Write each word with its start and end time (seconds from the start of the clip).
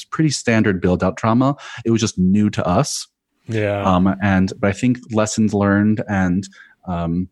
was 0.00 0.04
pretty 0.06 0.30
standard 0.30 0.80
build 0.80 1.02
out 1.04 1.16
drama. 1.16 1.56
It 1.84 1.90
was 1.90 2.00
just 2.00 2.18
new 2.18 2.50
to 2.50 2.66
us. 2.66 3.06
Yeah. 3.48 3.82
Um, 3.82 4.14
and 4.22 4.52
but 4.58 4.68
I 4.68 4.72
think 4.72 4.98
lessons 5.12 5.52
learned 5.54 6.02
and 6.08 6.48
um, 6.86 7.28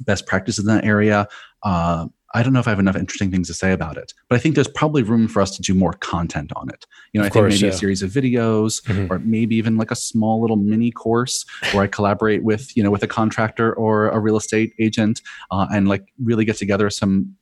best 0.00 0.26
practices 0.26 0.64
in 0.66 0.74
that 0.74 0.84
area. 0.84 1.26
Uh, 1.62 2.06
I 2.34 2.42
don't 2.42 2.52
know 2.52 2.60
if 2.60 2.66
I 2.66 2.70
have 2.70 2.78
enough 2.80 2.96
interesting 2.96 3.30
things 3.30 3.46
to 3.48 3.54
say 3.54 3.72
about 3.72 3.96
it, 3.96 4.12
but 4.28 4.36
I 4.36 4.38
think 4.40 4.54
there's 4.56 4.68
probably 4.68 5.02
room 5.02 5.26
for 5.26 5.40
us 5.40 5.56
to 5.56 5.62
do 5.62 5.72
more 5.74 5.94
content 5.94 6.52
on 6.54 6.68
it. 6.68 6.84
You 7.12 7.20
know, 7.20 7.26
Of 7.26 7.30
I 7.30 7.32
think 7.32 7.42
course, 7.44 7.54
maybe 7.54 7.66
yeah. 7.68 7.72
a 7.72 7.76
series 7.76 8.02
of 8.02 8.10
videos 8.10 8.82
Mhm. 8.84 9.10
or 9.10 9.18
maybe 9.20 9.56
even 9.56 9.76
like 9.76 9.90
a 9.90 9.96
small 9.96 10.40
little 10.40 10.56
mini 10.56 10.90
course 10.90 11.46
where 11.72 11.82
I 11.84 11.86
collaborate 11.86 12.42
with, 12.42 12.76
you 12.76 12.82
know, 12.82 12.90
with 12.90 13.02
a 13.02 13.06
contractor 13.06 13.72
or 13.74 14.08
a 14.10 14.18
real 14.18 14.36
estate 14.36 14.74
agent 14.78 15.22
uh, 15.50 15.66
and 15.72 15.88
like 15.88 16.04
really 16.22 16.44
get 16.44 16.56
together 16.56 16.90
some 16.90 17.34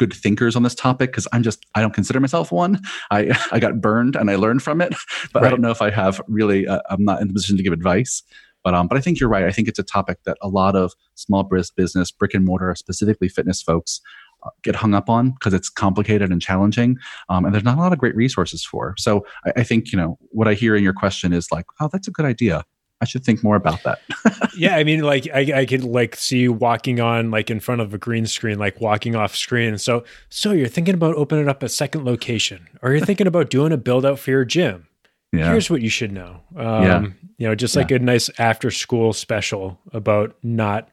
good 0.00 0.14
thinkers 0.14 0.56
on 0.56 0.62
this 0.62 0.74
topic 0.74 1.10
because 1.10 1.28
I'm 1.30 1.42
just 1.42 1.66
I 1.74 1.82
don't 1.82 1.92
consider 1.92 2.20
myself 2.20 2.50
one. 2.50 2.80
I 3.10 3.38
I 3.52 3.60
got 3.60 3.80
burned 3.80 4.16
and 4.16 4.30
I 4.30 4.36
learned 4.36 4.62
from 4.62 4.80
it, 4.80 4.94
but 5.32 5.44
I 5.44 5.50
don't 5.50 5.60
know 5.60 5.70
if 5.70 5.82
I 5.82 5.90
have 5.90 6.20
really. 6.26 6.66
Uh, 6.66 6.80
I'm 6.88 7.04
not 7.04 7.20
in 7.20 7.28
the 7.28 7.34
position 7.34 7.56
to 7.58 7.62
give 7.62 7.72
advice. 7.72 8.22
But 8.64 8.74
um, 8.74 8.88
but 8.88 8.98
I 8.98 9.00
think 9.00 9.20
you're 9.20 9.28
right. 9.28 9.44
I 9.44 9.52
think 9.52 9.68
it's 9.68 9.78
a 9.78 9.82
topic 9.82 10.18
that 10.24 10.36
a 10.42 10.48
lot 10.48 10.76
of 10.76 10.92
small 11.14 11.48
business, 11.76 12.10
brick 12.10 12.34
and 12.34 12.44
mortar, 12.44 12.74
specifically 12.74 13.28
fitness 13.28 13.62
folks, 13.62 14.02
uh, 14.44 14.50
get 14.62 14.76
hung 14.76 14.92
up 14.92 15.08
on 15.08 15.30
because 15.30 15.54
it's 15.54 15.70
complicated 15.70 16.30
and 16.30 16.42
challenging, 16.42 16.98
um, 17.30 17.46
and 17.46 17.54
there's 17.54 17.64
not 17.64 17.78
a 17.78 17.80
lot 17.80 17.94
of 17.94 17.98
great 17.98 18.14
resources 18.14 18.62
for. 18.62 18.94
So 18.98 19.24
I, 19.46 19.52
I 19.56 19.62
think 19.62 19.92
you 19.92 19.98
know 19.98 20.18
what 20.30 20.46
I 20.46 20.52
hear 20.54 20.76
in 20.76 20.82
your 20.82 20.92
question 20.92 21.32
is 21.32 21.50
like, 21.50 21.64
oh, 21.80 21.88
that's 21.90 22.08
a 22.08 22.10
good 22.10 22.26
idea. 22.26 22.64
I 23.00 23.06
should 23.06 23.24
think 23.24 23.42
more 23.42 23.56
about 23.56 23.82
that. 23.84 24.00
yeah, 24.56 24.76
I 24.76 24.84
mean, 24.84 25.00
like 25.00 25.26
I, 25.32 25.60
I 25.60 25.66
could 25.66 25.84
like 25.84 26.16
see 26.16 26.38
you 26.40 26.52
walking 26.52 27.00
on 27.00 27.30
like 27.30 27.50
in 27.50 27.58
front 27.60 27.80
of 27.80 27.94
a 27.94 27.98
green 27.98 28.26
screen, 28.26 28.58
like 28.58 28.80
walking 28.80 29.16
off 29.16 29.34
screen. 29.34 29.78
So, 29.78 30.04
so 30.28 30.52
you're 30.52 30.68
thinking 30.68 30.94
about 30.94 31.14
opening 31.16 31.48
up 31.48 31.62
a 31.62 31.68
second 31.68 32.04
location, 32.04 32.68
or 32.82 32.92
you're 32.92 33.04
thinking 33.04 33.26
about 33.26 33.48
doing 33.48 33.72
a 33.72 33.78
build 33.78 34.04
out 34.04 34.18
for 34.18 34.30
your 34.30 34.44
gym. 34.44 34.86
Yeah. 35.32 35.50
Here's 35.50 35.70
what 35.70 35.80
you 35.80 35.88
should 35.88 36.12
know. 36.12 36.40
Um, 36.56 36.82
Yeah. 36.84 37.06
You 37.38 37.48
know, 37.48 37.54
just 37.54 37.74
like 37.74 37.90
a 37.90 37.98
nice 37.98 38.28
after 38.38 38.70
school 38.70 39.14
special 39.14 39.78
about 39.94 40.36
not, 40.42 40.90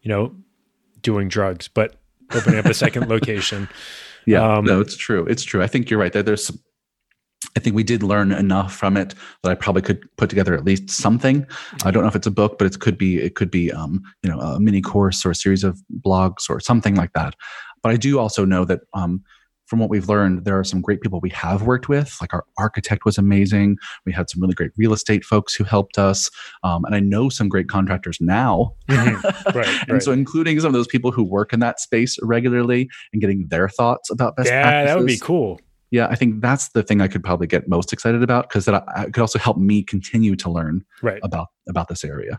you 0.00 0.08
know, 0.08 0.34
doing 1.02 1.28
drugs, 1.28 1.68
but 1.68 1.96
opening 2.34 2.58
up 2.58 2.64
a 2.64 2.72
second 2.72 3.08
location. 3.10 3.68
Yeah, 4.24 4.56
Um, 4.56 4.64
no, 4.64 4.80
it's 4.80 4.96
true. 4.96 5.26
It's 5.26 5.42
true. 5.42 5.62
I 5.62 5.66
think 5.66 5.90
you're 5.90 6.00
right. 6.00 6.12
There, 6.12 6.22
there's, 6.22 6.46
some, 6.46 6.60
I 7.56 7.60
think 7.60 7.76
we 7.76 7.82
did 7.84 8.02
learn 8.02 8.32
enough 8.32 8.74
from 8.74 8.96
it 8.96 9.14
that 9.42 9.50
I 9.50 9.54
probably 9.54 9.82
could 9.82 10.00
put 10.16 10.30
together 10.30 10.54
at 10.54 10.64
least 10.64 10.90
something. 10.90 11.46
I 11.84 11.90
don't 11.90 12.02
know 12.02 12.08
if 12.08 12.16
it's 12.16 12.26
a 12.26 12.30
book, 12.30 12.58
but 12.58 12.66
it 12.66 12.80
could 12.80 12.96
be, 12.96 13.18
it 13.18 13.34
could 13.34 13.50
be, 13.50 13.70
um, 13.70 14.02
you 14.22 14.30
know, 14.30 14.40
a 14.40 14.58
mini 14.58 14.80
course 14.80 15.24
or 15.26 15.30
a 15.30 15.34
series 15.34 15.64
of 15.64 15.80
blogs 16.04 16.48
or 16.48 16.60
something 16.60 16.94
like 16.94 17.12
that. 17.12 17.34
But 17.82 17.92
I 17.92 17.96
do 17.96 18.18
also 18.18 18.44
know 18.44 18.64
that, 18.64 18.80
um, 18.94 19.22
from 19.66 19.78
what 19.78 19.88
we've 19.88 20.08
learned, 20.08 20.44
there 20.44 20.58
are 20.58 20.64
some 20.64 20.82
great 20.82 21.00
people 21.00 21.18
we 21.20 21.30
have 21.30 21.62
worked 21.62 21.88
with. 21.88 22.18
Like 22.20 22.34
our 22.34 22.44
architect 22.58 23.06
was 23.06 23.16
amazing. 23.16 23.78
We 24.04 24.12
had 24.12 24.28
some 24.28 24.42
really 24.42 24.52
great 24.52 24.72
real 24.76 24.92
estate 24.92 25.24
folks 25.24 25.54
who 25.54 25.64
helped 25.64 25.98
us, 25.98 26.30
um, 26.62 26.84
and 26.84 26.94
I 26.94 27.00
know 27.00 27.30
some 27.30 27.48
great 27.48 27.68
contractors 27.68 28.18
now. 28.20 28.74
Mhm. 28.90 29.54
Right, 29.54 29.66
and 29.66 29.92
right. 29.92 30.02
so, 30.02 30.12
including 30.12 30.60
some 30.60 30.66
of 30.68 30.74
those 30.74 30.86
people 30.86 31.10
who 31.10 31.24
work 31.24 31.54
in 31.54 31.60
that 31.60 31.80
space 31.80 32.18
regularly 32.22 32.88
and 33.12 33.22
getting 33.22 33.46
their 33.48 33.66
thoughts 33.68 34.10
about 34.10 34.36
best 34.36 34.50
yeah, 34.50 34.62
practices. 34.62 34.90
that 34.94 34.98
would 34.98 35.06
be 35.06 35.18
cool. 35.18 35.58
Yeah, 35.92 36.08
I 36.08 36.16
think 36.16 36.40
that's 36.40 36.70
the 36.70 36.82
thing 36.82 37.00
I 37.00 37.06
could 37.06 37.22
probably 37.22 37.46
get 37.46 37.68
most 37.68 37.92
excited 37.92 38.22
about 38.22 38.48
because 38.48 38.64
that 38.64 38.82
I, 38.96 39.04
it 39.04 39.12
could 39.12 39.20
also 39.20 39.38
help 39.38 39.58
me 39.58 39.82
continue 39.84 40.34
to 40.36 40.50
learn 40.50 40.84
Right. 41.02 41.20
about 41.22 41.48
about 41.68 41.86
this 41.88 42.02
area. 42.04 42.38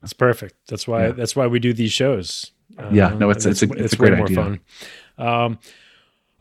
That's 0.00 0.12
perfect. 0.12 0.54
That's 0.68 0.86
why 0.86 1.06
Yeah. 1.06 1.12
that's 1.12 1.34
why 1.34 1.46
we 1.48 1.58
do 1.58 1.72
these 1.72 1.92
shows. 1.92 2.52
Yeah, 2.92 3.08
Um, 3.08 3.18
no, 3.18 3.30
it's- 3.30 3.44
and 3.46 3.52
it's 3.52 3.62
a- 3.62 3.82
it's 3.84 3.92
a 3.94 3.96
great 3.96 4.12
idea. 4.14 4.58
Um, 5.18 5.58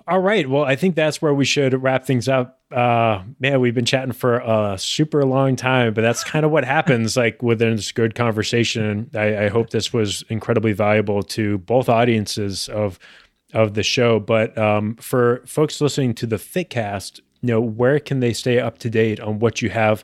all 0.06 0.20
right. 0.20 0.50
Well, 0.50 0.66
I 0.66 0.76
think 0.76 0.96
that's 0.96 1.22
where 1.22 1.34
we 1.34 1.46
should 1.46 1.82
wrap 1.82 2.06
things 2.06 2.28
up. 2.28 2.60
Uh, 2.72 3.22
man, 3.40 3.62
we've 3.62 3.74
been 3.76 3.86
chatting 3.86 4.12
for 4.12 4.40
a 4.40 4.78
super 4.78 5.24
long 5.26 5.56
time, 5.56 5.94
but 5.94 6.02
that's 6.02 6.24
kind 6.26 6.44
of 6.44 6.52
what 6.52 6.66
happens 6.66 7.16
like 7.16 7.42
within 7.42 7.76
this 7.78 7.92
good 7.94 8.16
conversation. 8.16 9.10
I, 9.16 9.46
I 9.46 9.48
hope 9.48 9.70
this 9.70 9.94
was 9.94 10.24
incredibly 10.28 10.74
valuable 10.74 11.24
to 11.24 11.60
both 11.60 11.88
audiences 11.88 12.68
of 12.68 13.00
of 13.54 13.74
the 13.74 13.84
show. 13.84 14.20
But 14.20 14.58
um, 14.58 14.96
for 14.96 15.42
folks 15.46 15.80
listening 15.80 16.14
to 16.16 16.26
the 16.26 16.38
Fitcast, 16.38 17.20
you 17.42 17.50
know, 17.50 17.62
where 17.62 18.00
can 18.00 18.20
they 18.20 18.34
stay 18.34 18.60
up 18.60 18.78
to 18.80 18.90
date 18.90 19.20
on 19.20 19.40
what 19.40 19.62
you 19.62 19.70
have 19.70 20.04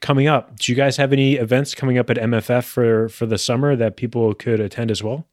coming 0.00 0.28
up? 0.28 0.58
Do 0.58 0.72
you 0.72 0.76
guys 0.76 0.96
have 0.96 1.12
any 1.12 1.34
events 1.34 1.74
coming 1.74 1.98
up 1.98 2.10
at 2.10 2.16
MFF 2.16 2.64
for 2.64 3.08
for 3.08 3.26
the 3.26 3.38
summer 3.38 3.76
that 3.76 3.96
people 3.96 4.34
could 4.34 4.60
attend 4.60 4.90
as 4.90 5.02
well? 5.02 5.26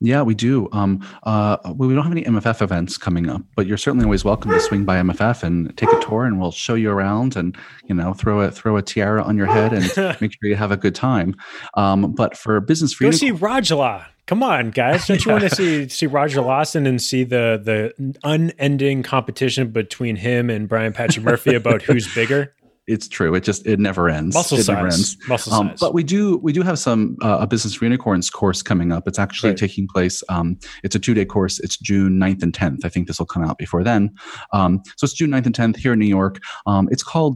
Yeah, 0.00 0.22
we 0.22 0.34
do. 0.36 0.68
Um, 0.70 1.04
uh, 1.24 1.56
we 1.74 1.88
we 1.88 1.94
don't 1.94 2.04
have 2.04 2.12
any 2.12 2.22
MFF 2.22 2.62
events 2.62 2.96
coming 2.96 3.28
up, 3.28 3.42
but 3.56 3.66
you're 3.66 3.76
certainly 3.76 4.04
always 4.04 4.24
welcome 4.24 4.52
to 4.52 4.60
swing 4.60 4.84
by 4.84 4.96
MFF 4.98 5.42
and 5.42 5.76
take 5.76 5.92
a 5.92 5.98
tour, 6.00 6.24
and 6.24 6.40
we'll 6.40 6.52
show 6.52 6.74
you 6.74 6.90
around, 6.90 7.34
and 7.34 7.56
you 7.86 7.96
know, 7.96 8.12
throw 8.12 8.42
a 8.42 8.50
throw 8.50 8.76
a 8.76 8.82
tiara 8.82 9.24
on 9.24 9.36
your 9.36 9.46
head, 9.46 9.72
and 9.72 9.84
make 10.20 10.32
sure 10.32 10.48
you 10.48 10.54
have 10.54 10.70
a 10.70 10.76
good 10.76 10.94
time. 10.94 11.34
Um, 11.74 12.12
but 12.12 12.36
for 12.36 12.60
business 12.60 12.92
for 12.92 13.04
Go 13.04 13.10
see 13.10 13.32
Rajala. 13.32 14.04
Come 14.28 14.42
on, 14.44 14.70
guys! 14.70 15.06
Don't 15.08 15.24
you 15.24 15.32
want 15.32 15.44
to 15.44 15.50
see 15.54 15.88
see 15.88 16.06
Roger 16.06 16.40
Lawson 16.42 16.86
and 16.86 17.02
see 17.02 17.24
the 17.24 17.60
the 17.98 18.16
unending 18.22 19.02
competition 19.02 19.70
between 19.72 20.14
him 20.16 20.50
and 20.50 20.68
Brian 20.68 20.92
Patrick 20.92 21.24
Murphy 21.24 21.54
about 21.54 21.82
who's 21.82 22.12
bigger? 22.14 22.54
It's 22.86 23.06
true. 23.06 23.34
It 23.34 23.44
just 23.44 23.66
it 23.66 23.78
never 23.78 24.08
ends. 24.08 24.34
Muscle 24.34 24.56
it 24.58 24.62
size. 24.64 24.74
never 24.74 24.86
ends. 24.86 25.16
Muscle 25.28 25.52
Um, 25.52 25.68
size. 25.68 25.78
but 25.78 25.92
we 25.92 26.02
do 26.02 26.38
we 26.38 26.54
do 26.54 26.62
have 26.62 26.78
some 26.78 27.18
uh, 27.22 27.36
a 27.40 27.46
business 27.46 27.74
for 27.74 27.84
unicorns 27.84 28.30
course 28.30 28.62
coming 28.62 28.92
up. 28.92 29.06
It's 29.06 29.18
actually 29.18 29.50
Right. 29.50 29.58
taking 29.58 29.86
place. 29.86 30.22
Um, 30.30 30.58
it's 30.82 30.94
a 30.94 30.98
two 30.98 31.12
day 31.12 31.26
course. 31.26 31.58
It's 31.60 31.76
June 31.78 32.18
9th 32.18 32.42
and 32.42 32.54
10th. 32.54 32.86
I 32.86 32.88
think 32.88 33.06
this 33.06 33.18
will 33.18 33.26
come 33.26 33.44
out 33.44 33.58
before 33.58 33.84
then. 33.84 34.10
Um, 34.54 34.80
so 34.96 35.04
it's 35.04 35.12
June 35.12 35.28
9th 35.30 35.44
and 35.44 35.54
10th 35.54 35.76
here 35.76 35.92
in 35.92 35.98
New 35.98 36.06
York. 36.06 36.38
Um, 36.66 36.88
it's 36.90 37.02
called 37.02 37.26